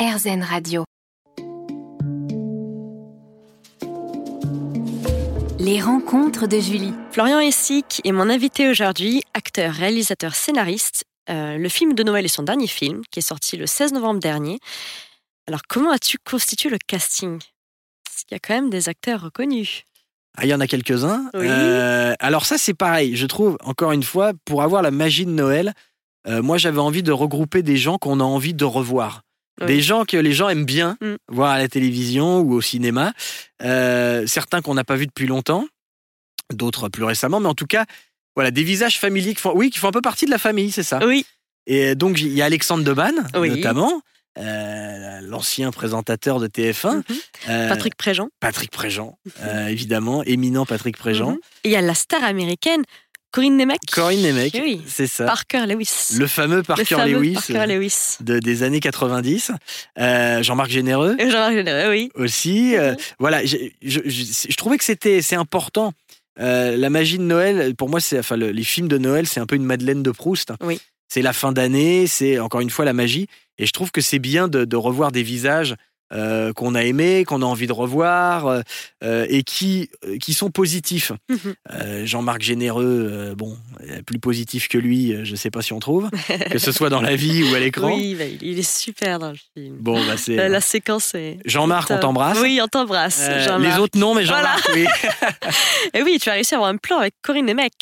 RZN 0.00 0.42
Radio. 0.42 0.84
Les 5.58 5.78
rencontres 5.82 6.46
de 6.46 6.58
Julie. 6.58 6.94
Florian 7.12 7.38
Essic 7.38 8.00
est 8.04 8.12
mon 8.12 8.30
invité 8.30 8.70
aujourd'hui, 8.70 9.20
acteur, 9.34 9.74
réalisateur, 9.74 10.34
scénariste. 10.34 11.04
Euh, 11.28 11.58
le 11.58 11.68
film 11.68 11.92
de 11.92 12.02
Noël 12.02 12.24
est 12.24 12.28
son 12.28 12.44
dernier 12.44 12.66
film, 12.66 13.02
qui 13.10 13.18
est 13.18 13.22
sorti 13.22 13.58
le 13.58 13.66
16 13.66 13.92
novembre 13.92 14.20
dernier. 14.20 14.58
Alors, 15.46 15.60
comment 15.68 15.90
as-tu 15.90 16.16
constitué 16.16 16.70
le 16.70 16.78
casting? 16.86 17.38
Parce 18.02 18.24
qu'il 18.24 18.34
y 18.34 18.36
a 18.36 18.38
quand 18.38 18.54
même 18.54 18.70
des 18.70 18.88
acteurs 18.88 19.20
reconnus. 19.20 19.84
Ah, 20.38 20.46
il 20.46 20.48
y 20.48 20.54
en 20.54 20.60
a 20.60 20.66
quelques-uns. 20.66 21.28
Oui. 21.34 21.44
Euh, 21.46 22.14
alors 22.20 22.46
ça, 22.46 22.56
c'est 22.56 22.72
pareil. 22.72 23.16
Je 23.16 23.26
trouve, 23.26 23.58
encore 23.62 23.92
une 23.92 24.02
fois, 24.02 24.32
pour 24.46 24.62
avoir 24.62 24.80
la 24.80 24.92
magie 24.92 25.26
de 25.26 25.30
Noël, 25.30 25.74
euh, 26.26 26.40
moi, 26.40 26.56
j'avais 26.56 26.80
envie 26.80 27.02
de 27.02 27.12
regrouper 27.12 27.62
des 27.62 27.76
gens 27.76 27.98
qu'on 27.98 28.20
a 28.20 28.24
envie 28.24 28.54
de 28.54 28.64
revoir. 28.64 29.24
Oui. 29.60 29.66
Des 29.66 29.80
gens 29.80 30.04
que 30.04 30.16
les 30.16 30.32
gens 30.32 30.48
aiment 30.48 30.64
bien 30.64 30.96
Mm. 31.00 31.14
voir 31.28 31.50
à 31.52 31.58
la 31.58 31.68
télévision 31.68 32.40
ou 32.40 32.52
au 32.54 32.60
cinéma. 32.60 33.12
Euh, 33.62 34.26
certains 34.26 34.62
qu'on 34.62 34.74
n'a 34.74 34.84
pas 34.84 34.96
vus 34.96 35.06
depuis 35.06 35.26
longtemps, 35.26 35.66
d'autres 36.52 36.88
plus 36.88 37.04
récemment. 37.04 37.40
Mais 37.40 37.48
en 37.48 37.54
tout 37.54 37.66
cas, 37.66 37.84
voilà, 38.36 38.50
des 38.50 38.62
visages 38.64 38.98
familiers 38.98 39.34
qui 39.34 39.40
font, 39.40 39.52
oui, 39.54 39.70
qui 39.70 39.78
font 39.78 39.88
un 39.88 39.92
peu 39.92 40.00
partie 40.02 40.24
de 40.26 40.30
la 40.30 40.38
famille, 40.38 40.70
c'est 40.72 40.82
ça. 40.82 40.98
Oui, 41.06 41.26
Et 41.66 41.94
donc, 41.94 42.20
il 42.20 42.32
y 42.32 42.42
a 42.42 42.46
Alexandre 42.46 42.82
Debanne, 42.84 43.26
Oui. 43.36 43.50
notamment, 43.50 44.00
euh, 44.38 45.20
l'ancien 45.22 45.70
présentateur 45.70 46.40
de 46.40 46.46
TF1. 46.46 46.96
Mhm. 46.96 47.04
Euh, 47.50 47.68
Patrick 47.68 47.96
Préjean. 47.96 48.28
Patrick 48.40 48.70
Préjean, 48.70 49.18
euh, 49.42 49.66
évidemment, 49.66 50.22
éminent 50.24 50.64
Patrick 50.64 50.96
Préjean. 50.96 51.32
Mhm. 51.32 51.38
Et 51.64 51.68
il 51.68 51.72
y 51.72 51.76
a 51.76 51.80
la 51.82 51.94
star 51.94 52.24
américaine, 52.24 52.82
Corinne 53.32 53.56
Nemec. 53.56 53.78
Corinne 53.92 54.22
Nemec, 54.22 54.58
Oui. 54.60 54.80
c'est 54.86 55.06
ça. 55.06 55.24
Parker 55.24 55.64
Lewis. 55.66 56.16
Le 56.18 56.26
fameux 56.26 56.62
Parker 56.62 56.84
fameux 56.96 57.12
Lewis 57.18 57.34
Parker 57.34 57.56
euh, 57.58 57.66
Lewis. 57.66 58.16
de, 58.20 58.38
des 58.40 58.62
années 58.64 58.80
90. 58.80 59.52
Euh, 59.98 60.42
Jean-Marc 60.42 60.70
Généreux 60.70 61.14
Et 61.18 61.30
Jean-Marc 61.30 61.52
Généreux, 61.54 61.90
oui. 61.90 62.10
aussi. 62.16 62.76
Euh, 62.76 62.94
voilà, 63.18 63.44
je, 63.44 63.56
je- 63.82 64.00
je- 64.04 64.46
je 64.48 64.56
trouvais 64.56 64.78
que 64.78 64.84
c'était 64.84 65.22
c'est 65.22 65.36
important. 65.36 65.92
Euh, 66.40 66.76
la 66.76 66.90
magie 66.90 67.18
de 67.18 67.22
Noël, 67.22 67.74
pour 67.76 67.88
moi, 67.88 68.00
c'est 68.00 68.18
enfin 68.18 68.36
le- 68.36 68.50
les 68.50 68.64
films 68.64 68.88
de 68.88 68.98
Noël, 68.98 69.26
c'est 69.26 69.40
un 69.40 69.46
peu 69.46 69.56
une 69.56 69.64
Madeleine 69.64 70.02
de 70.02 70.10
Proust. 70.10 70.52
Oui. 70.62 70.80
C'est 71.08 71.22
la 71.22 71.32
fin 71.32 71.52
d'année, 71.52 72.06
c'est 72.06 72.38
encore 72.38 72.60
une 72.60 72.70
fois 72.70 72.84
la 72.84 72.92
magie. 72.92 73.26
Et 73.58 73.66
je 73.66 73.72
trouve 73.72 73.90
que 73.90 74.00
c'est 74.00 74.18
bien 74.20 74.48
de, 74.48 74.64
de 74.64 74.76
revoir 74.76 75.12
des 75.12 75.22
visages 75.22 75.74
euh, 76.12 76.52
qu'on 76.52 76.74
a 76.74 76.82
aimés, 76.82 77.24
qu'on 77.24 77.42
a 77.42 77.44
envie 77.44 77.66
de 77.66 77.72
revoir 77.72 78.46
euh, 78.46 78.60
euh, 79.04 79.26
et 79.28 79.42
qui 79.42 79.88
qui 80.20 80.34
sont 80.34 80.50
positifs. 80.50 81.12
Mhm. 81.28 81.54
Euh, 81.72 82.06
Jean-Marc 82.06 82.42
Généreux, 82.42 83.34
bon, 83.36 83.56
plus 84.06 84.18
positif 84.18 84.68
que 84.68 84.78
lui, 84.78 85.14
je 85.24 85.36
sais 85.36 85.50
pas 85.50 85.62
si 85.62 85.72
on 85.72 85.78
trouve, 85.78 86.10
que 86.50 86.58
ce 86.58 86.72
soit 86.72 86.90
dans 86.90 87.00
la 87.00 87.14
vie 87.16 87.44
ou 87.44 87.54
à 87.54 87.60
l'écran. 87.60 87.94
Oui, 87.94 88.16
bah, 88.18 88.24
il 88.40 88.58
est 88.58 88.68
super 88.68 89.18
dans 89.18 89.30
le 89.30 89.36
film. 89.54 89.76
Bon, 89.78 90.04
bah 90.04 90.16
c'est 90.16 90.36
La, 90.48 90.60
séquence 90.60 91.14
est. 91.14 91.38
Jean-Marc, 91.44 91.90
on 91.90 91.98
t'embrasse. 91.98 92.38
Oui, 92.40 92.60
on 92.62 92.68
t'embrasse. 92.68 93.22
Jean-Marc. 93.44 93.74
les 93.74 93.82
autres 93.82 93.98
non, 93.98 94.14
mais 94.14 94.24
Jean-Marc, 94.24 94.68
oui. 94.74 94.86
Et 95.94 96.02
oui, 96.02 96.18
tu 96.20 96.28
as 96.28 96.34
réussi 96.34 96.54
à 96.54 96.58
avoir 96.58 96.70
un 96.70 96.76
plan 96.76 96.98
avec 96.98 97.14
Corinne 97.22 97.46
Nemec. 97.46 97.72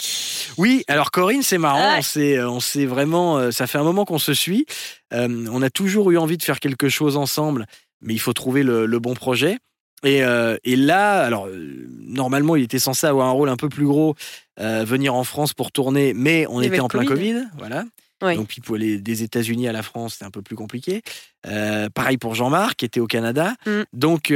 Oui, 0.57 0.85
alors 0.89 1.11
Corinne, 1.11 1.43
c'est 1.43 1.59
marrant. 1.59 1.99
Ouais. 1.99 2.39
On 2.45 2.61
s'est, 2.61 2.87
vraiment. 2.87 3.51
Ça 3.51 3.67
fait 3.67 3.79
un 3.79 3.85
moment 3.85 4.05
qu'on 4.05 4.19
se 4.19 4.35
suit. 4.35 4.67
On 5.13 5.63
a 5.63 5.71
toujours 5.71 6.11
eu 6.11 6.19
envie 6.19 6.37
de 6.37 6.43
faire 6.43 6.61
quelque 6.61 6.89
chose 6.89 7.17
ensemble, 7.17 7.67
mais 8.01 8.15
il 8.15 8.19
faut 8.19 8.33
trouver 8.33 8.63
le, 8.63 8.87
le 8.87 8.99
bon 8.99 9.15
projet. 9.15 9.59
Et, 10.05 10.23
euh, 10.23 10.57
et 10.63 10.77
là, 10.77 11.25
alors 11.25 11.47
euh, 11.47 11.87
normalement, 11.99 12.55
il 12.55 12.63
était 12.63 12.79
censé 12.79 13.07
avoir 13.07 13.27
un 13.27 13.33
rôle 13.33 13.49
un 13.49 13.57
peu 13.57 13.69
plus 13.69 13.87
gros, 13.87 14.15
euh, 14.61 14.85
venir 14.85 15.15
en 15.15 15.25
France 15.25 15.55
pour 15.55 15.73
tourner, 15.73 16.15
mais 16.15 16.47
on 16.49 16.61
Il 16.61 16.67
était 16.67 16.79
en 16.79 16.85
le 16.85 16.89
plein 16.89 17.05
Covid. 17.05 17.33
Covid, 17.33 17.45
voilà. 17.59 17.85
Oui. 18.23 18.35
Donc 18.37 18.49
puis 18.49 18.61
pour 18.61 18.75
aller 18.77 18.99
des 18.99 19.23
États-Unis 19.23 19.69
à 19.69 19.73
la 19.73 19.83
France, 19.83 20.15
c'était 20.15 20.25
un 20.25 20.31
peu 20.31 20.43
plus 20.43 20.57
compliqué. 20.57 21.03
Euh, 21.47 21.89
pareil 21.89 22.17
pour 22.17 22.35
Jean-Marc, 22.35 22.77
qui 22.77 22.85
était 22.85 22.99
au 22.99 23.07
Canada. 23.07 23.55
Mm. 23.65 23.83
Donc, 23.93 24.33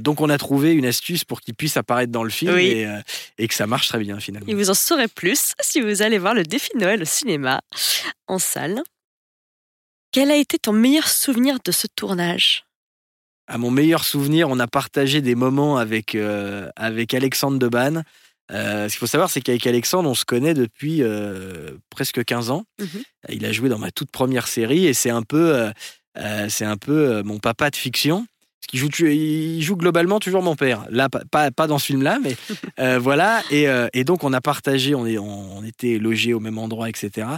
donc 0.00 0.20
on 0.20 0.30
a 0.30 0.38
trouvé 0.38 0.72
une 0.72 0.86
astuce 0.86 1.24
pour 1.24 1.40
qu'il 1.40 1.54
puisse 1.54 1.76
apparaître 1.76 2.12
dans 2.12 2.22
le 2.22 2.30
film 2.30 2.54
Oui. 2.54 2.66
et, 2.66 2.88
et 3.38 3.48
que 3.48 3.54
ça 3.54 3.66
marche 3.66 3.88
très 3.88 3.98
bien 3.98 4.20
finalement. 4.20 4.46
Et 4.48 4.54
vous 4.54 4.70
en 4.70 4.74
saurez 4.74 5.08
plus 5.08 5.54
si 5.60 5.80
vous 5.80 6.02
allez 6.02 6.18
voir 6.18 6.34
le 6.34 6.44
défi 6.44 6.70
de 6.74 6.80
Noël 6.80 7.02
au 7.02 7.06
cinéma, 7.06 7.60
en 8.28 8.38
salle. 8.38 8.82
Quel 10.12 10.30
a 10.30 10.36
été 10.36 10.58
ton 10.58 10.72
meilleur 10.72 11.08
souvenir 11.08 11.58
de 11.64 11.72
ce 11.72 11.86
tournage? 11.88 12.64
À 13.48 13.56
mon 13.56 13.70
meilleur 13.70 14.04
souvenir, 14.04 14.48
on 14.50 14.58
a 14.58 14.66
partagé 14.66 15.22
des 15.22 15.34
moments 15.34 15.78
avec, 15.78 16.14
euh, 16.14 16.68
avec 16.76 17.14
Alexandre 17.14 17.58
Debanne. 17.58 18.04
Euh, 18.52 18.88
ce 18.88 18.92
qu'il 18.92 19.00
faut 19.00 19.06
savoir, 19.06 19.30
c'est 19.30 19.40
qu'avec 19.40 19.66
Alexandre, 19.66 20.08
on 20.08 20.14
se 20.14 20.26
connaît 20.26 20.54
depuis 20.54 21.02
euh, 21.02 21.70
presque 21.90 22.22
15 22.24 22.50
ans. 22.50 22.64
Mhm. 22.78 23.02
Il 23.30 23.46
a 23.46 23.52
joué 23.52 23.70
dans 23.70 23.78
ma 23.78 23.90
toute 23.90 24.10
première 24.10 24.48
série 24.48 24.86
et 24.86 24.92
c'est 24.92 25.10
un 25.10 25.22
peu, 25.22 25.70
c'est 26.48 26.64
un 26.64 26.76
peu 26.76 27.22
mon 27.22 27.38
papa 27.38 27.70
de 27.70 27.76
fiction. 27.76 28.26
Parce 28.60 28.70
qu'il 28.70 28.80
joue, 28.80 29.06
il 29.06 29.62
joue 29.62 29.76
globalement 29.76 30.20
toujours 30.20 30.42
mon 30.42 30.56
père. 30.56 30.84
Là, 30.90 31.08
pas, 31.08 31.50
pas, 31.50 31.66
dans 31.66 31.78
ce 31.78 31.86
film-là, 31.86 32.18
mais 32.22 32.36
voilà. 32.98 33.42
Et, 33.50 33.66
et 33.92 34.04
donc, 34.04 34.24
on 34.24 34.32
a 34.32 34.40
partagé, 34.40 34.94
on, 34.94 35.06
est, 35.06 35.18
on, 35.18 35.62
était 35.64 35.98
logés 35.98 36.34
au 36.34 36.40
même 36.40 36.58
endroit, 36.58 36.88
etc. 36.88 37.28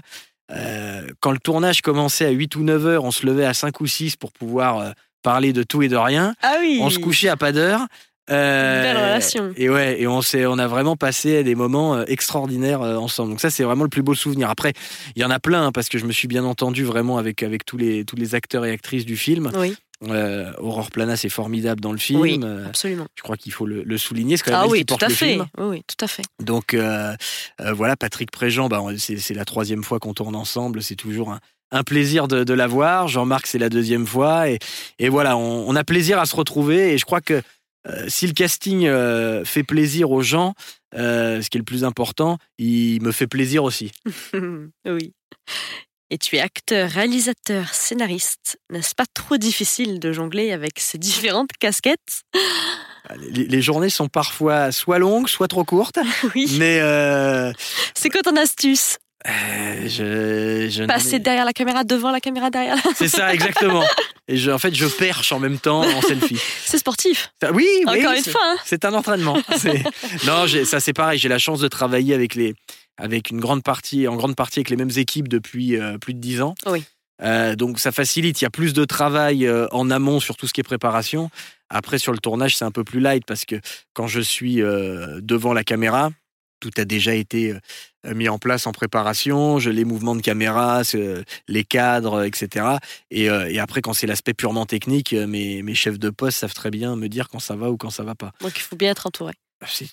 Quand 1.20 1.32
le 1.32 1.38
tournage 1.38 1.82
commençait 1.82 2.26
à 2.26 2.30
8 2.30 2.56
ou 2.56 2.62
9 2.62 2.86
heures, 2.86 3.04
on 3.04 3.10
se 3.10 3.26
levait 3.26 3.46
à 3.46 3.54
5 3.54 3.80
ou 3.80 3.86
6 3.86 4.16
pour 4.16 4.32
pouvoir 4.32 4.94
parler 5.22 5.52
de 5.52 5.62
tout 5.62 5.82
et 5.82 5.88
de 5.88 5.96
rien. 5.96 6.34
Ah 6.42 6.56
oui 6.60 6.78
On 6.82 6.90
se 6.90 6.98
couchait 6.98 7.28
à 7.28 7.36
pas 7.36 7.52
d'heure. 7.52 7.86
Euh, 8.30 8.82
Belle 8.82 8.96
relation. 8.96 9.52
Et 9.56 9.68
ouais, 9.68 10.00
et 10.00 10.06
on 10.06 10.22
s'est, 10.22 10.46
on 10.46 10.58
a 10.58 10.68
vraiment 10.68 10.96
passé 10.96 11.42
des 11.42 11.54
moments 11.54 11.96
euh, 11.96 12.04
extraordinaires 12.06 12.82
euh, 12.82 12.96
ensemble. 12.96 13.30
Donc 13.30 13.40
ça, 13.40 13.50
c'est 13.50 13.64
vraiment 13.64 13.82
le 13.82 13.90
plus 13.90 14.02
beau 14.02 14.14
souvenir. 14.14 14.50
Après, 14.50 14.72
il 15.16 15.22
y 15.22 15.24
en 15.24 15.30
a 15.30 15.40
plein 15.40 15.66
hein, 15.66 15.72
parce 15.72 15.88
que 15.88 15.98
je 15.98 16.06
me 16.06 16.12
suis 16.12 16.28
bien 16.28 16.44
entendu 16.44 16.84
vraiment 16.84 17.18
avec 17.18 17.42
avec 17.42 17.64
tous 17.64 17.76
les 17.76 18.04
tous 18.04 18.16
les 18.16 18.34
acteurs 18.34 18.64
et 18.64 18.70
actrices 18.70 19.04
du 19.04 19.16
film. 19.16 19.50
Oui, 19.56 19.74
Euh, 20.08 20.52
Aurore 20.58 20.90
Plana, 20.90 21.16
c'est 21.16 21.28
formidable 21.28 21.80
dans 21.80 21.92
le 21.92 21.98
film. 21.98 22.20
Oui. 22.20 22.40
Euh, 22.42 22.66
absolument. 22.66 23.06
je 23.14 23.22
crois 23.22 23.36
qu'il 23.36 23.52
faut 23.52 23.66
le, 23.66 23.82
le 23.82 23.98
souligner. 23.98 24.36
C'est 24.36 24.44
quand 24.44 24.52
même 24.52 24.60
Ah 24.62 24.64
elle 24.64 24.70
oui, 24.72 24.78
qui 24.80 24.86
tout 24.86 24.92
porte 24.92 25.02
à 25.02 25.08
le 25.08 25.14
fait. 25.14 25.32
film. 25.32 25.46
Oui, 25.58 25.64
oui, 25.66 25.84
tout 25.86 26.02
à 26.04 26.08
fait. 26.08 26.22
Donc 26.42 26.72
euh, 26.74 27.14
euh, 27.60 27.72
voilà, 27.74 27.96
Patrick 27.96 28.30
Préjean, 28.30 28.68
bah, 28.68 28.82
c'est, 28.96 29.34
la 29.34 29.44
troisième 29.44 29.84
fois 29.84 29.98
qu'on 29.98 30.14
tourne 30.14 30.36
ensemble. 30.36 30.82
C'est 30.82 30.96
toujours 30.96 31.30
un, 31.32 31.40
un 31.70 31.82
plaisir 31.82 32.28
de, 32.28 32.44
de 32.44 32.54
la 32.54 32.66
voir. 32.66 33.08
Jean-Marc, 33.08 33.46
c'est 33.46 33.58
la 33.58 33.68
deuxième 33.68 34.06
fois. 34.06 34.48
Et, 34.48 34.58
et 34.98 35.08
voilà, 35.10 35.36
on, 35.36 35.68
on 35.68 35.76
a 35.76 35.84
plaisir 35.84 36.18
à 36.18 36.24
se 36.24 36.34
retrouver. 36.34 36.94
Et 36.94 36.98
je 36.98 37.04
crois 37.04 37.20
que 37.20 37.42
si 38.08 38.26
le 38.26 38.34
casting 38.34 38.86
fait 39.44 39.62
plaisir 39.64 40.10
aux 40.10 40.20
gens, 40.22 40.52
ce 40.94 41.48
qui 41.48 41.56
est 41.56 41.60
le 41.60 41.64
plus 41.64 41.82
important, 41.84 42.36
il 42.58 43.00
me 43.02 43.10
fait 43.10 43.26
plaisir 43.26 43.64
aussi. 43.64 43.90
oui. 44.86 45.14
Et 46.12 46.18
tu 46.18 46.36
es 46.36 46.40
acteur, 46.40 46.90
réalisateur, 46.90 47.72
scénariste. 47.72 48.58
N'est-ce 48.70 48.94
pas 48.96 49.04
trop 49.14 49.36
difficile 49.36 50.00
de 50.00 50.12
jongler 50.12 50.50
avec 50.52 50.72
ces 50.80 50.98
différentes 51.08 51.50
casquettes? 51.60 52.22
Les, 53.30 53.44
les 53.46 53.62
journées 53.62 53.90
sont 53.90 54.08
parfois 54.08 54.72
soit 54.72 54.98
longues, 54.98 55.28
soit 55.28 55.48
trop 55.48 55.64
courtes. 55.64 55.98
Oui. 56.34 56.56
Mais 56.58 56.78
euh, 56.80 57.52
C'est 57.94 58.08
quoi 58.10 58.22
ton 58.22 58.36
astuce? 58.36 58.98
euh, 59.28 59.82
je, 59.86 60.68
je 60.70 60.84
Passer 60.84 61.18
derrière 61.18 61.44
la 61.44 61.52
caméra, 61.52 61.84
devant 61.84 62.10
la 62.10 62.20
caméra, 62.20 62.50
derrière 62.50 62.76
la... 62.76 62.82
C'est 62.96 63.08
ça, 63.08 63.32
exactement. 63.34 63.84
Et 64.28 64.36
je, 64.36 64.50
en 64.50 64.58
fait, 64.58 64.74
je 64.74 64.86
perche 64.86 65.30
en 65.32 65.38
même 65.38 65.58
temps 65.58 65.82
en 65.82 66.00
selfie. 66.02 66.38
C'est 66.64 66.78
sportif. 66.78 67.30
Ça- 67.40 67.52
Oui, 67.52 67.68
oui, 67.86 68.00
Encore 68.00 68.12
une 68.14 68.24
fois. 68.24 68.40
hein. 68.44 68.56
C'est 68.64 68.84
un 68.84 68.94
entraînement. 68.94 69.36
Non, 70.26 70.46
ça 70.64 70.80
c'est 70.80 70.92
pareil. 70.92 71.18
J'ai 71.18 71.28
la 71.28 71.38
chance 71.38 71.60
de 71.60 71.68
travailler 71.68 72.14
avec 72.14 72.34
les, 72.34 72.54
avec 72.96 73.30
une 73.30 73.40
grande 73.40 73.62
partie, 73.62 74.06
en 74.08 74.16
grande 74.16 74.36
partie 74.36 74.60
avec 74.60 74.70
les 74.70 74.76
mêmes 74.76 74.90
équipes 74.96 75.28
depuis 75.28 75.76
euh, 75.76 75.98
plus 75.98 76.14
de 76.14 76.20
dix 76.20 76.42
ans. 76.42 76.54
Oui. 76.66 76.84
Euh, 77.22 77.54
donc 77.56 77.78
ça 77.78 77.92
facilite. 77.92 78.40
Il 78.40 78.44
y 78.44 78.46
a 78.46 78.50
plus 78.50 78.72
de 78.72 78.84
travail 78.84 79.46
euh, 79.46 79.66
en 79.72 79.90
amont 79.90 80.20
sur 80.20 80.36
tout 80.36 80.46
ce 80.46 80.52
qui 80.52 80.60
est 80.60 80.64
préparation. 80.64 81.30
Après 81.68 81.98
sur 81.98 82.12
le 82.12 82.18
tournage, 82.18 82.56
c'est 82.56 82.64
un 82.64 82.70
peu 82.70 82.84
plus 82.84 83.00
light 83.00 83.24
parce 83.26 83.44
que 83.44 83.56
quand 83.92 84.06
je 84.06 84.20
suis 84.20 84.62
euh, 84.62 85.20
devant 85.22 85.52
la 85.52 85.64
caméra, 85.64 86.10
tout 86.60 86.70
a 86.76 86.84
déjà 86.84 87.14
été 87.14 87.54
mis 88.04 88.28
en 88.28 88.38
place 88.38 88.66
en 88.66 88.72
préparation. 88.72 89.58
Je 89.58 89.70
les 89.70 89.86
mouvements 89.86 90.14
de 90.14 90.20
caméra, 90.20 90.82
les 91.48 91.64
cadres, 91.64 92.22
etc. 92.22 92.76
Et, 93.10 93.24
et 93.24 93.58
après, 93.58 93.80
quand 93.80 93.94
c'est 93.94 94.06
l'aspect 94.06 94.34
purement 94.34 94.66
technique, 94.66 95.14
mes, 95.14 95.62
mes 95.62 95.74
chefs 95.74 95.98
de 95.98 96.10
poste 96.10 96.36
savent 96.36 96.52
très 96.52 96.70
bien 96.70 96.96
me 96.96 97.08
dire 97.08 97.30
quand 97.30 97.38
ça 97.38 97.56
va 97.56 97.70
ou 97.70 97.78
quand 97.78 97.88
ça 97.88 98.02
va 98.02 98.14
pas. 98.14 98.32
Donc 98.42 98.52
il 98.56 98.60
faut 98.60 98.76
bien 98.76 98.90
être 98.90 99.06
entouré. 99.06 99.32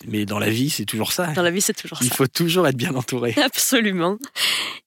Mais 0.07 0.25
dans 0.25 0.39
la 0.39 0.49
vie, 0.49 0.69
c'est 0.69 0.85
toujours 0.85 1.11
ça. 1.11 1.27
Dans 1.27 1.41
la 1.41 1.51
vie, 1.51 1.61
c'est 1.61 1.73
toujours 1.73 1.97
Il 2.01 2.09
ça. 2.09 2.15
faut 2.15 2.27
toujours 2.27 2.67
être 2.67 2.77
bien 2.77 2.95
entouré. 2.95 3.33
Absolument. 3.43 4.17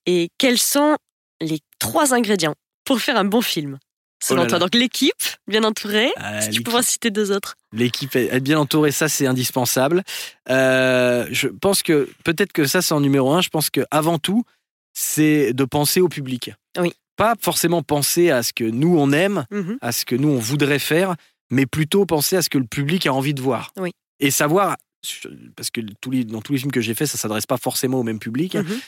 Et 0.07 0.29
quels 0.39 0.59
sont 0.59 0.97
les 1.41 1.61
trois 1.79 2.15
ingrédients 2.15 2.55
pour 2.85 3.01
faire 3.01 3.17
un 3.17 3.25
bon 3.25 3.43
film 3.43 3.79
Selon 4.23 4.43
Oh 4.43 4.47
toi, 4.47 4.59
donc 4.59 4.75
l'équipe, 4.75 5.15
bien 5.49 5.65
entourée. 5.65 6.11
Euh, 6.21 6.41
si 6.43 6.51
tu 6.51 6.71
en 6.71 6.83
citer 6.83 7.11
deux 7.11 7.33
autres. 7.33 7.55
L'équipe 7.73 8.15
être 8.17 8.43
bien 8.45 8.59
entourée, 8.59 8.91
ça 8.93 9.09
c'est 9.09 9.27
indispensable. 9.27 10.03
Euh, 10.51 11.27
je 11.31 11.49
pense 11.49 11.83
que 11.83 12.07
peut-être 12.25 12.53
que 12.53 12.67
ça 12.67 12.83
c'est 12.83 12.93
en 12.93 13.01
numéro 13.01 13.33
un. 13.33 13.41
Je 13.41 13.49
pense 13.49 13.71
que 13.71 13.81
avant 13.91 14.19
tout, 14.19 14.45
c'est 14.93 15.55
de 15.55 15.65
penser 15.65 16.01
au 16.03 16.09
public. 16.11 16.53
Oui. 16.79 16.93
Pas 17.17 17.35
forcément 17.41 17.83
penser 17.83 18.31
à 18.31 18.43
ce 18.43 18.53
que 18.53 18.65
nous 18.65 18.95
on 18.99 19.13
aime, 19.13 19.47
Mhm. 19.51 19.79
à 19.81 19.93
ce 19.93 20.05
que 20.05 20.15
nous 20.17 20.29
on 20.29 20.39
voudrait 20.39 20.79
faire, 20.79 21.17
mais 21.51 21.65
plutôt 21.65 22.05
penser 22.05 22.37
à 22.37 22.43
ce 22.43 22.51
que 22.51 22.59
le 22.59 22.67
public 22.67 23.07
a 23.07 23.15
envie 23.15 23.33
de 23.35 23.41
voir. 23.41 23.73
Oui. 23.79 23.93
Et 24.21 24.31
savoir, 24.31 24.77
parce 25.57 25.71
que 25.71 25.81
tous 26.01 26.11
les, 26.11 26.25
dans 26.25 26.43
tous 26.43 26.53
les 26.53 26.59
films 26.59 26.73
que 26.73 26.81
j'ai 26.81 26.95
faits, 26.95 27.09
ça 27.09 27.19
s'adresse 27.19 27.47
pas 27.47 27.57
forcément 27.59 27.99
au 27.99 28.03
même 28.03 28.19
public. 28.19 28.55
Mhm. 28.55 28.81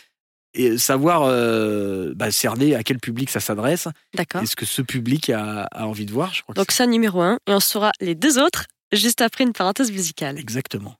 et 0.54 0.76
savoir 0.76 1.22
euh, 1.22 2.12
bah, 2.14 2.30
cerner 2.30 2.74
à 2.74 2.82
quel 2.82 2.98
public 2.98 3.30
ça 3.30 3.40
s'adresse. 3.40 3.88
D'accord. 4.14 4.42
Est-ce 4.42 4.54
que 4.54 4.66
ce 4.66 4.82
public 4.82 5.30
a, 5.30 5.62
a 5.64 5.86
envie 5.86 6.04
de 6.04 6.12
voir 6.12 6.34
Je 6.34 6.42
crois 6.42 6.54
Donc 6.54 6.70
ça, 6.72 6.86
numéro 6.86 7.22
un. 7.22 7.38
Et 7.46 7.52
on 7.52 7.60
saura 7.60 7.90
les 8.00 8.14
deux 8.14 8.38
autres 8.38 8.66
juste 8.92 9.22
après 9.22 9.44
une 9.44 9.54
parenthèse 9.54 9.90
musicale. 9.90 10.38
exactement. 10.38 10.94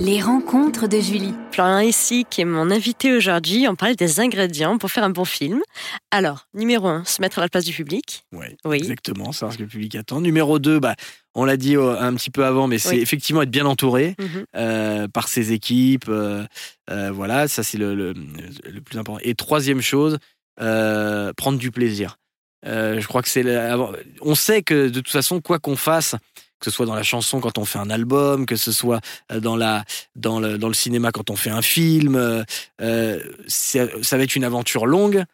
Les 0.00 0.20
rencontres 0.20 0.86
de 0.88 0.98
Julie. 1.00 1.34
Florian 1.54 1.78
ici, 1.78 2.26
qui 2.28 2.40
est 2.40 2.44
mon 2.44 2.68
invité 2.72 3.12
aujourd'hui, 3.12 3.66
on 3.68 3.76
parlait 3.76 3.94
des 3.94 4.18
ingrédients 4.18 4.76
pour 4.76 4.90
faire 4.90 5.04
un 5.04 5.10
bon 5.10 5.24
film. 5.24 5.60
Alors, 6.10 6.48
numéro 6.52 6.88
un, 6.88 7.04
se 7.04 7.22
mettre 7.22 7.38
à 7.38 7.42
la 7.42 7.48
place 7.48 7.64
du 7.64 7.72
public. 7.72 8.24
Ouais, 8.32 8.56
Oui. 8.64 8.78
exactement. 8.78 9.30
Savoir 9.30 9.52
ce 9.52 9.58
que 9.58 9.62
le 9.62 9.68
public 9.68 9.94
attend. 9.94 10.20
Numéro 10.20 10.58
2, 10.58 10.80
bah, 10.80 10.96
on 11.36 11.44
l'a 11.44 11.56
dit 11.56 11.76
euh, 11.76 11.96
un 12.00 12.12
petit 12.14 12.30
peu 12.30 12.44
avant, 12.44 12.66
mais 12.66 12.78
c'est 12.78 12.96
Oui. 12.96 12.98
effectivement 13.00 13.40
être 13.42 13.50
bien 13.52 13.66
entouré. 13.66 14.16
Mhm. 14.18 14.44
euh, 14.56 15.06
par 15.06 15.28
ses 15.28 15.52
équipes. 15.52 16.08
euh, 16.08 16.44
euh, 16.90 17.12
voilà, 17.12 17.46
ça 17.46 17.62
c'est 17.62 17.78
le, 17.78 17.94
le, 17.94 18.14
le 18.64 18.80
plus 18.80 18.98
important. 18.98 19.20
Et 19.22 19.36
troisième 19.36 19.80
chose, 19.80 20.18
prendre 20.56 21.58
du 21.58 21.70
plaisir. 21.70 22.16
Je 22.64 23.06
crois 23.06 23.22
que 23.22 23.28
c'est. 23.28 23.44
On 24.22 24.34
sait 24.34 24.62
que 24.62 24.88
de 24.88 24.98
toute 25.00 25.10
façon, 25.10 25.40
quoi 25.40 25.60
qu'on 25.60 25.76
fasse, 25.76 26.16
que 26.64 26.70
ce 26.70 26.74
soit 26.74 26.86
dans 26.86 26.94
la 26.94 27.02
chanson 27.02 27.40
quand 27.40 27.58
on 27.58 27.64
fait 27.66 27.78
un 27.78 27.90
album, 27.90 28.46
que 28.46 28.56
ce 28.56 28.72
soit 28.72 29.00
euh, 29.30 29.40
dans, 29.40 29.56
la, 29.56 29.84
dans, 30.16 30.40
le, 30.40 30.56
dans 30.56 30.68
le 30.68 30.74
cinéma 30.74 31.12
quand 31.12 31.28
on 31.28 31.36
fait 31.36 31.50
un 31.50 31.62
film, 31.62 32.16
euh, 32.16 32.42
euh, 32.80 33.20
ça 33.48 33.86
va 34.16 34.22
être 34.22 34.34
une 34.34 34.44
aventure 34.44 34.86
longue, 34.86 35.24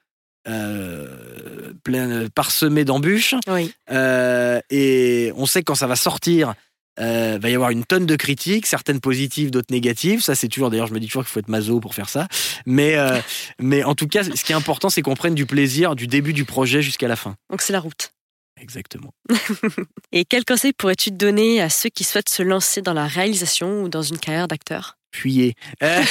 euh, 0.49 1.73
pleine, 1.85 2.29
parsemée 2.31 2.85
d'embûches. 2.85 3.35
Oui. 3.47 3.73
Euh, 3.91 4.61
et 4.71 5.33
on 5.37 5.47
sait 5.47 5.61
que 5.61 5.67
quand 5.67 5.75
ça 5.77 5.87
va 5.87 5.97
sortir, 5.97 6.55
euh, 6.99 7.39
va 7.41 7.49
y 7.49 7.55
avoir 7.55 7.71
une 7.71 7.85
tonne 7.85 8.07
de 8.07 8.17
critiques, 8.17 8.67
certaines 8.67 9.01
positives, 9.01 9.51
d'autres 9.51 9.73
négatives. 9.73 10.21
Ça, 10.21 10.35
c'est 10.35 10.49
toujours. 10.49 10.71
D'ailleurs, 10.71 10.89
je 10.89 10.95
me 10.95 10.99
dis 10.99 11.07
toujours 11.07 11.23
qu'il 11.23 11.31
faut 11.31 11.41
être 11.41 11.49
maso 11.49 11.79
pour 11.79 11.95
faire 11.95 12.09
ça. 12.09 12.27
Mais, 12.67 12.97
euh, 12.97 13.21
mais 13.61 13.85
en 13.85 13.95
tout 13.95 14.09
cas, 14.09 14.25
ce 14.25 14.45
qui 14.45 14.53
est 14.53 14.57
important, 14.57 14.91
c'est 14.91 15.01
qu'on 15.03 15.15
prenne 15.15 15.35
du 15.35 15.47
plaisir 15.47 15.95
du 15.95 16.09
début 16.09 16.33
du 16.33 16.45
projet 16.45 16.83
jusqu'à 16.83 17.07
la 17.09 17.17
fin. 17.17 17.37
Donc 17.51 17.63
c'est 17.63 17.73
la 17.73 17.81
route. 17.81 18.13
Exactement. 18.61 19.13
Et 20.13 20.25
quel 20.25 20.45
conseil 20.45 20.73
pourrais-tu 20.73 21.11
donner 21.11 21.61
à 21.61 21.71
ceux 21.71 21.89
qui 21.89 22.05
souhaitent 22.05 22.29
se 22.29 22.43
lancer 22.43 22.83
dans 22.83 22.93
la 22.93 23.07
réalisation 23.07 23.83
ou 23.83 23.89
dans 23.89 24.03
une 24.03 24.19
carrière 24.19 24.49
d'acteur? 24.49 24.97
Fuyez. 25.13 25.55
Euh, 25.83 26.03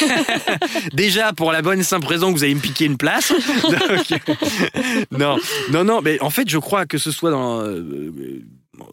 Déjà, 0.94 1.32
pour 1.34 1.52
la 1.52 1.62
bonne 1.62 1.80
et 1.80 1.84
simple 1.84 2.08
raison 2.08 2.34
que 2.34 2.38
vous 2.38 2.44
allez 2.44 2.56
me 2.56 2.60
piquer 2.60 2.86
une 2.86 2.98
place. 2.98 3.32
Donc, 3.64 4.22
non, 5.12 5.38
non, 5.72 5.84
non. 5.84 6.02
Mais 6.02 6.20
en 6.22 6.30
fait, 6.30 6.50
je 6.50 6.58
crois 6.58 6.86
que 6.86 6.98
ce 6.98 7.12
soit 7.12 7.32
dans, 7.32 7.62
euh, 7.62 8.44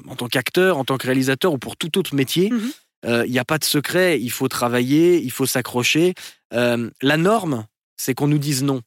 en 0.08 0.14
tant 0.16 0.28
qu'acteur, 0.28 0.78
en 0.78 0.84
tant 0.84 0.96
que 0.96 1.06
réalisateur 1.06 1.52
ou 1.52 1.58
pour 1.58 1.76
tout 1.76 1.98
autre 1.98 2.14
métier, 2.14 2.50
Mhm. 2.50 2.70
euh, 3.06 3.24
il 3.26 3.32
n'y 3.32 3.38
a 3.38 3.44
pas 3.44 3.58
de 3.58 3.64
secret. 3.64 4.20
Il 4.20 4.30
faut 4.30 4.48
travailler, 4.48 5.20
il 5.22 5.30
faut 5.32 5.46
s'accrocher. 5.46 6.14
Euh, 6.52 6.88
la 7.02 7.16
norme, 7.16 7.66
c'est 7.96 8.14
qu'on 8.14 8.28
nous 8.28 8.38
dise 8.38 8.62
non. 8.62 8.82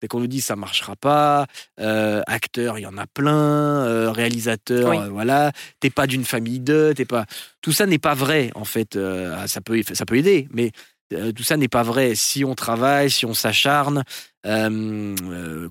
C'est 0.00 0.08
qu'on 0.08 0.20
nous 0.20 0.26
dise 0.28 0.44
ça 0.44 0.54
marchera 0.56 0.94
pas. 0.96 1.46
Euh, 1.80 2.22
acteur, 2.26 2.78
il 2.78 2.82
y 2.82 2.86
en 2.86 2.96
a 2.98 3.06
plein. 3.06 3.34
Euh, 3.86 4.10
réalisateur, 4.12 4.90
Oui. 4.90 4.98
euh, 4.98 5.08
voilà. 5.08 5.52
T'es 5.80 5.90
pas 5.90 6.06
d'une 6.06 6.24
famille 6.24 6.60
de. 6.60 6.92
T'es 6.96 7.04
pas. 7.04 7.26
Tout 7.62 7.72
ça 7.72 7.86
n'est 7.86 7.98
pas 7.98 8.14
vrai 8.14 8.50
en 8.54 8.64
fait. 8.64 8.96
Euh, 8.96 9.46
ça 9.46 9.60
peut, 9.60 9.80
ça 9.92 10.04
peut 10.06 10.16
aider, 10.16 10.48
mais 10.52 10.70
tout 11.34 11.42
ça 11.42 11.56
n'est 11.56 11.68
pas 11.68 11.82
vrai. 11.82 12.14
Si 12.14 12.44
on 12.44 12.54
travaille, 12.54 13.10
si 13.10 13.24
on 13.26 13.32
s'acharne, 13.34 14.04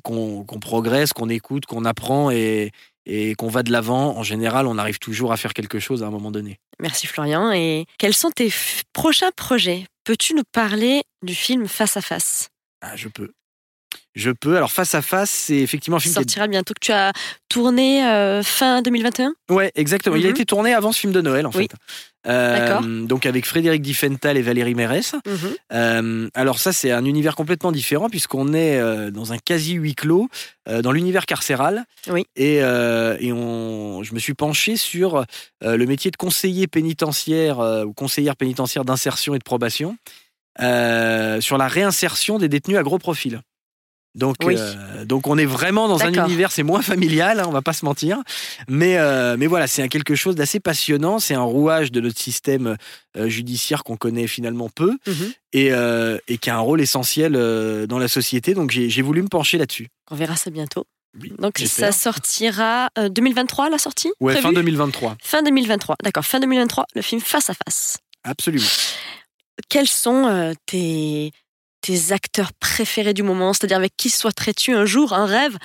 qu'on 0.03 0.44
qu'on 0.45 0.59
progresse, 0.59 1.13
qu'on 1.13 1.29
écoute, 1.29 1.65
qu'on 1.65 1.85
apprend 1.85 2.31
et, 2.31 2.71
et 3.06 3.35
qu'on 3.35 3.47
va 3.47 3.63
de 3.63 3.71
l'avant, 3.71 4.18
en 4.18 4.24
général, 4.24 4.68
on 4.68 4.77
arrive 4.77 5.00
toujours 5.00 5.31
à 5.31 5.38
faire 5.38 5.53
quelque 5.53 5.79
chose 5.79 6.03
à 6.03 6.07
un 6.07 6.12
moment 6.12 6.31
donné. 6.31 6.59
Merci 6.81 7.07
Florian. 7.07 7.51
Et 7.51 7.85
quels 7.97 8.13
sont 8.13 8.31
tes 8.31 8.51
prochains 8.94 9.31
projets? 9.35 9.85
Peux-tu 10.03 10.33
nous 10.33 10.44
parler 10.51 11.03
du 11.24 11.35
film 11.35 11.68
Face 11.68 11.97
à 11.97 12.01
Face? 12.01 12.50
Ah, 12.81 12.95
je 12.95 13.07
peux. 13.07 13.31
Je 14.16 14.32
peux. 14.32 14.58
Alors, 14.58 14.72
face 14.72 14.96
à 14.96 15.02
face, 15.04 15.30
c'est 15.30 15.58
effectivement 15.58 15.98
un 15.98 16.00
film 16.00 16.14
qui 16.14 16.20
est 16.20 16.24
sortira 16.24 16.48
bientôt, 16.48 16.74
que 16.74 16.80
tu 16.84 16.92
as 16.92 17.14
tourné 17.50 18.04
euh, 18.06 18.42
fin 18.42 18.82
2021 18.82 19.34
Ouais, 19.50 19.72
exactement. 19.76 20.16
Il 20.16 20.24
a 20.26 20.30
Mhm. 20.30 20.36
été 20.36 20.46
tourné 20.46 20.74
avant 20.74 20.92
ce 20.92 21.00
film 21.00 21.14
de 21.14 21.22
Noël, 21.22 21.46
en 21.46 21.52
Oui. 21.54 21.68
fait. 21.70 21.78
Euh, 22.28 22.58
D'accord. 22.60 22.82
Donc 23.08 23.26
avec 23.26 23.46
Frédéric 23.46 23.82
Diffenthal 23.82 24.36
et 24.36 24.42
Valérie 24.42 24.76
Mérès. 24.76 25.14
Mhm. 25.26 25.38
Euh, 25.72 26.30
alors 26.34 26.60
ça, 26.60 26.74
c'est 26.74 26.92
un 26.92 27.06
univers 27.06 27.36
complètement 27.36 27.72
différent 27.72 28.10
puisqu'on 28.10 28.54
est 28.54 28.78
euh, 28.80 29.12
dans 29.12 29.32
un 29.32 29.38
quasi 29.38 29.74
huis 29.74 29.96
clos, 29.96 30.28
euh, 30.68 30.82
dans 30.82 30.92
l'univers 30.92 31.26
carcéral. 31.26 31.86
Oui. 32.10 32.26
Et, 32.36 32.56
et 32.58 33.32
on, 33.34 34.04
je 34.04 34.14
me 34.14 34.20
suis 34.20 34.34
penché 34.34 34.76
sur 34.78 35.26
le 35.62 35.86
métier 35.86 36.12
de 36.12 36.18
conseiller 36.18 36.68
pénitentiaire 36.68 37.60
ou 37.86 37.94
conseillère 37.94 38.36
pénitentiaire 38.36 38.84
d'insertion 38.84 39.34
et 39.36 39.40
de 39.40 39.44
probation, 39.44 39.96
sur 40.60 41.58
la 41.58 41.68
réinsertion 41.68 42.40
des 42.40 42.50
détenus 42.50 42.78
à 42.78 42.84
gros 42.84 42.98
profil. 43.00 43.42
Donc, 44.18 44.36
Oui. 44.44 44.56
euh, 44.58 45.06
donc 45.06 45.28
on 45.28 45.38
est 45.38 45.46
vraiment 45.46 45.88
dans 45.88 46.02
un 46.04 46.12
univers, 46.12 46.52
c'est 46.52 46.64
moins 46.64 46.81
familial, 46.81 47.40
hein, 47.40 47.46
on 47.48 47.52
va 47.52 47.62
pas 47.62 47.74
se 47.74 47.86
mentir, 47.86 48.18
mais 48.68 48.98
euh, 48.98 49.38
mais 49.38 49.48
voilà, 49.48 49.68
c'est 49.68 49.88
quelque 49.90 50.16
chose 50.16 50.36
d'assez 50.36 50.60
passionnant. 50.60 51.19
C'est 51.19 51.36
un 51.36 51.42
rouage 51.44 51.92
de 51.92 52.02
notre 52.02 52.19
système 52.19 52.78
euh, 53.16 53.30
judiciaire 53.30 53.84
qu'on 53.84 53.96
connaît 53.96 54.28
finalement 54.28 54.69
peu 54.69 54.98
Mhm. 55.08 55.31
et, 55.54 55.68
et 56.28 56.38
qui 56.40 56.50
a 56.50 56.56
un 56.56 56.60
rôle 56.60 56.81
essentiel 56.81 57.34
dans 57.88 58.00
la 58.00 58.08
société. 58.08 58.54
Donc 58.54 58.72
j'ai 58.72 59.02
voulu 59.02 59.22
me 59.22 59.28
pencher 59.30 59.58
là-dessus. 59.58 59.88
On 60.12 60.16
verra 60.16 60.36
ça 60.36 60.50
bientôt. 60.50 60.86
Oui, 61.20 61.31
Donc 61.40 61.58
ça 61.60 61.92
sortira 61.92 62.90
euh, 63.00 63.10
2023 63.10 63.70
la 63.70 63.78
sortie 63.80 64.12
Ouais, 64.20 64.34
fin 64.36 64.42
Prévue 64.42 64.56
2023, 64.56 65.18
Fin 65.24 65.42
2023, 65.42 65.96
d'accord. 66.04 66.24
Fin 66.25 66.40
2023, 66.40 66.86
le 66.94 67.02
film 67.02 67.22
Face 67.22 67.50
à 67.50 67.54
Face. 67.54 67.98
absolument. 68.24 68.66
Quels 69.70 69.88
sont 69.88 70.54
tes, 70.68 71.31
tes 71.81 72.12
acteurs 72.12 72.51
préférés 72.59 73.13
du 73.13 73.24
moment 73.24 73.53
C'est-à-dire 73.53 73.77
avec 73.77 73.94
qui 73.97 74.09
souhaiterais-tu 74.09 74.74
un 74.74 74.85
jour, 74.85 75.13
un 75.13 75.25
rêve, 75.25 75.57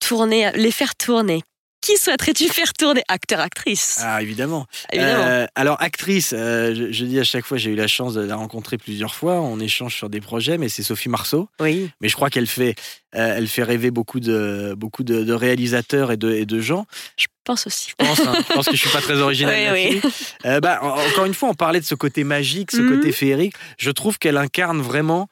tourner, 0.00 0.50
les 0.54 0.70
faire 0.70 0.94
tourner? 0.96 1.42
Qui 1.80 1.98
souhaiterais-tu 1.98 2.48
faire 2.48 2.72
tourner? 2.72 3.02
Acteur, 3.08 3.40
actrice, 3.40 3.98
Ah 4.02 4.22
évidemment. 4.22 4.66
évidemment. 4.90 5.24
Euh, 5.24 5.46
alors 5.54 5.76
actrice, 5.82 6.32
euh, 6.34 6.74
je, 6.74 6.90
je 6.90 7.04
dis 7.04 7.20
à 7.20 7.24
chaque 7.24 7.44
fois, 7.44 7.58
j'ai 7.58 7.70
eu 7.72 7.74
la 7.74 7.88
chance 7.88 8.14
de 8.14 8.22
la 8.22 8.36
rencontrer 8.36 8.78
plusieurs 8.78 9.14
fois. 9.14 9.34
On 9.42 9.60
échange 9.60 9.94
sur 9.94 10.08
des 10.08 10.22
projets, 10.22 10.56
mais 10.56 10.70
c'est 10.70 10.82
Sophie 10.82 11.10
Marceau. 11.10 11.46
oui, 11.60 11.90
Mais 12.00 12.08
je 12.08 12.14
crois 12.16 12.30
qu'elle 12.30 12.46
fait, 12.46 12.74
euh, 13.14 13.34
elle 13.36 13.46
fait 13.48 13.62
rêver 13.64 13.90
beaucoup 13.90 14.18
de 14.18 14.72
beaucoup 14.78 15.02
de, 15.04 15.24
de 15.24 15.32
réalisateurs 15.34 16.10
et 16.10 16.16
de, 16.16 16.30
et 16.32 16.46
de 16.46 16.58
gens. 16.58 16.86
je 17.18 17.26
pense 17.44 17.66
aussi. 17.66 17.90
Je 17.90 18.02
pense, 18.02 18.20
hein. 18.20 18.32
je 18.48 18.54
pense 18.54 18.64
que 18.64 18.76
je 18.76 18.80
suis 18.80 18.88
pas 18.88 19.02
très 19.02 19.18
original. 19.20 19.74
Oui. 19.74 20.00
Euh, 20.46 20.60
bah, 20.60 20.78
en- 20.80 21.06
encore 21.06 21.26
une 21.26 21.34
fois, 21.34 21.50
on 21.50 21.54
parlait 21.54 21.80
de 21.80 21.84
ce 21.84 21.94
côté 21.94 22.24
magique, 22.24 22.70
ce 22.70 22.78
Mhm. 22.78 22.96
côté 22.96 23.12
féerique. 23.12 23.56
Je 23.76 23.90
trouve 23.90 24.18
qu'elle 24.18 24.38
incarne 24.38 24.80
vraiment 24.80 25.28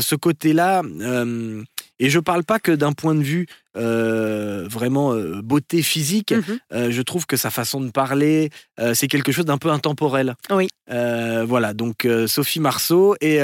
ce 0.00 0.14
côté-là. 0.14 0.82
euh, 1.00 1.62
et 2.00 2.10
je 2.10 2.18
parle 2.18 2.44
pas 2.44 2.58
que 2.58 2.72
d'un 2.72 2.92
point 2.92 3.14
de 3.14 3.22
vue 3.22 3.46
euh, 3.76 4.68
vraiment 4.68 5.12
euh, 5.12 5.42
beauté 5.42 5.82
physique. 5.82 6.32
Mhm. 6.32 6.58
Euh, 6.72 6.90
je 6.90 7.02
trouve 7.02 7.26
que 7.26 7.36
sa 7.36 7.50
façon 7.50 7.80
de 7.80 7.90
parler, 7.90 8.50
c'est 8.94 9.08
quelque 9.08 9.32
chose 9.32 9.44
d'un 9.44 9.58
peu 9.58 9.70
intemporel. 9.70 10.34
Oui. 10.50 10.68
Voilà, 10.88 11.74
donc 11.74 12.06
Sophie 12.26 12.60
Marceau, 12.60 13.16
et, 13.20 13.38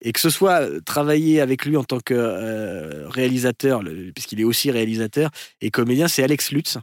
et 0.00 0.12
que 0.12 0.20
ce 0.20 0.30
soit 0.30 0.62
travailler 0.84 1.40
avec 1.40 1.64
lui 1.64 1.76
en 1.76 1.84
tant 1.84 2.00
que 2.00 3.06
réalisateur, 3.08 3.82
puisqu'il 4.14 4.40
est 4.40 4.44
aussi 4.44 4.70
réalisateur 4.70 5.30
et 5.60 5.70
comédien, 5.70 6.08
c'est 6.08 6.22
Alex 6.22 6.50
Lutz, 6.50 6.78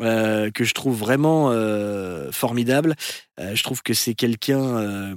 euh, 0.00 0.50
que 0.50 0.64
je 0.64 0.74
trouve 0.74 0.98
vraiment 0.98 1.52
formidable. 2.32 2.96
Je 3.38 3.62
trouve 3.62 3.82
que 3.82 3.94
c'est 3.94 4.14
quelqu'un, 4.14 5.14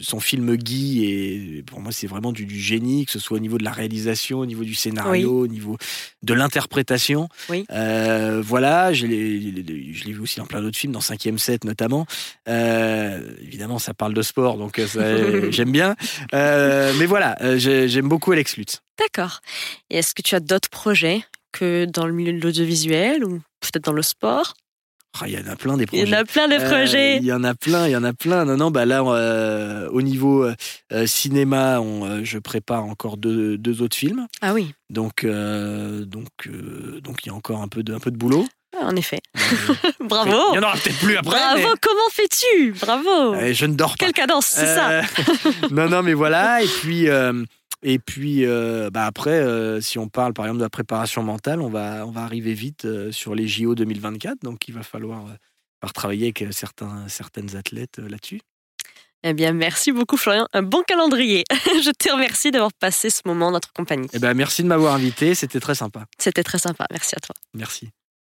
son 0.00 0.20
film 0.20 0.56
Guy, 0.56 1.04
et 1.04 1.62
pour 1.62 1.80
moi 1.80 1.90
c'est 1.92 2.06
vraiment 2.06 2.32
du, 2.32 2.44
du 2.44 2.60
génie, 2.60 3.06
que 3.06 3.12
ce 3.12 3.18
soit 3.18 3.38
au 3.38 3.40
niveau 3.40 3.58
de 3.58 3.64
la 3.64 3.72
réalisation, 3.72 4.40
au 4.40 4.46
niveau 4.46 4.64
du 4.64 4.74
scénario, 4.74 5.40
au 5.40 5.46
niveau 5.46 5.76
de 6.22 6.34
l'interprétation. 6.34 7.28
Oui. 7.48 7.64
Euh, 7.70 8.42
voilà, 8.44 8.92
je 8.92 9.06
l'ai 9.06 9.40
je 9.94 10.04
l'ai 10.04 10.12
vu 10.12 10.20
aussi 10.20 10.38
dans 10.38 10.46
plein 10.46 10.60
d'autres 10.62 10.78
films, 10.78 10.92
dans 10.92 11.00
5e 11.00 11.38
7 11.38 11.64
notamment. 11.64 12.06
Euh, 12.48 13.20
évidemment, 13.42 13.78
ça 13.78 13.94
parle 13.94 14.14
de 14.14 14.22
sport, 14.22 14.56
donc 14.58 14.78
euh, 14.78 14.86
ça, 14.86 15.50
j'aime 15.50 15.72
bien. 15.72 15.96
Euh, 16.34 16.92
mais 16.98 17.06
voilà, 17.06 17.36
j'ai- 17.58 17.88
j'aime 17.88 18.08
beaucoup 18.08 18.32
Alex 18.32 18.56
Lutz. 18.56 18.80
D'accord. 18.98 19.40
Et 19.90 19.98
est-ce 19.98 20.14
que 20.14 20.22
tu 20.22 20.34
as 20.34 20.40
d'autres 20.40 20.68
projets 20.70 21.22
que 21.52 21.84
dans 21.86 22.06
le 22.06 22.12
milieu 22.12 22.32
de 22.32 22.40
l'audiovisuel 22.40 23.24
ou 23.24 23.40
peut-être 23.60 23.84
dans 23.84 23.92
le 23.92 24.02
sport? 24.02 24.54
Ah, 25.20 25.28
Il 25.28 25.34
y 25.34 25.38
en 25.38 25.46
a 25.52 25.56
plein 25.56 25.76
des 25.76 25.86
projets. 25.86 26.02
Il 26.04 26.08
y 26.08 26.14
en 26.14 26.18
a 26.18 26.24
plein 26.24 26.48
de 26.48 26.54
Euh, 26.54 26.68
projets. 26.70 27.16
Il 27.18 27.24
y 27.24 27.32
en 27.32 27.44
a 27.44 27.54
plein, 27.54 27.86
il 27.86 27.90
y 27.92 27.96
en 27.96 28.04
a 28.04 28.12
plein. 28.12 28.44
Non, 28.44 28.56
non, 28.56 28.70
bah 28.70 28.86
là, 28.86 29.02
euh, 29.02 29.88
au 29.90 30.00
niveau 30.02 30.44
euh, 30.44 31.06
cinéma, 31.06 31.80
on, 31.80 32.24
je 32.24 32.38
prépare 32.38 32.84
encore 32.84 33.16
deux, 33.18 33.58
deux 33.58 33.82
autres 33.82 33.96
films. 33.96 34.26
Ah 34.40 34.54
oui, 34.54 34.72
Donc, 34.90 35.24
donc, 35.26 36.28
donc, 37.02 37.16
il 37.24 37.26
y 37.26 37.30
a 37.30 37.34
encore 37.34 37.60
un 37.62 37.68
peu 37.68 37.82
de, 37.82 37.94
un 37.94 37.98
peu 38.00 38.10
de 38.10 38.16
boulot. 38.16 38.46
Ah, 38.74 38.86
en 38.86 38.96
effet. 38.96 39.20
Bravo. 40.00 40.30
Il 40.52 40.56
y 40.56 40.58
en 40.58 40.62
aura 40.62 40.72
peut-être 40.78 40.98
plus 40.98 41.16
après. 41.16 41.36
Bravo, 41.36 41.74
comment 41.82 42.08
fais-tu? 42.10 42.72
Bravo. 42.80 43.34
euh, 43.34 43.52
je 43.52 43.66
ne 43.66 43.74
dors 43.74 43.90
pas. 43.90 43.96
Quelle 44.06 44.14
cadence, 44.14 44.46
c'est 44.46 44.64
ça 44.74 45.02
non, 45.70 45.90
non, 45.90 46.02
mais 46.02 46.14
voilà. 46.14 46.62
Et 46.62 46.66
puis, 46.66 47.06
et 47.82 47.98
puis 47.98 48.46
euh, 48.46 48.90
bah 48.90 49.06
après, 49.06 49.30
euh, 49.30 49.80
si 49.80 49.98
on 49.98 50.08
parle 50.08 50.32
par 50.32 50.46
exemple 50.46 50.58
de 50.58 50.64
la 50.64 50.70
préparation 50.70 51.22
mentale, 51.22 51.60
on 51.60 51.68
va, 51.68 52.06
on 52.06 52.10
va 52.10 52.22
arriver 52.22 52.54
vite 52.54 52.84
euh, 52.84 53.10
sur 53.10 53.34
les 53.34 53.48
JO 53.48 53.74
2024. 53.74 54.42
Donc, 54.42 54.68
il 54.68 54.74
va 54.74 54.82
falloir 54.82 55.24
travailler 55.94 56.26
avec 56.26 56.52
certains, 56.52 57.08
certaines 57.08 57.56
athlètes 57.56 57.98
là-dessus. 57.98 58.40
Eh 59.24 59.34
bien, 59.34 59.52
merci 59.52 59.92
beaucoup, 59.92 60.16
Florian. 60.16 60.46
Un 60.52 60.62
bon 60.62 60.82
calendrier. 60.82 61.44
Je 61.50 61.90
te 61.90 62.12
remercie 62.12 62.50
d'avoir 62.50 62.72
passé 62.72 63.10
ce 63.10 63.22
moment 63.24 63.48
en 63.48 63.52
notre 63.52 63.72
compagnie. 63.72 64.08
Eh 64.12 64.18
ben, 64.18 64.34
merci 64.34 64.62
de 64.62 64.68
m'avoir 64.68 64.94
invité, 64.94 65.34
c'était 65.34 65.60
très 65.60 65.76
sympa. 65.76 66.06
C'était 66.18 66.42
très 66.42 66.58
sympa. 66.58 66.86
Merci 66.90 67.14
à 67.16 67.20
toi. 67.20 67.34
Merci. 67.54 67.90